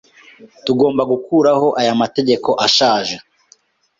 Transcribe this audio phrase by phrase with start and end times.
[0.65, 3.15] Tugomba gukuraho aya mategeko ashaje.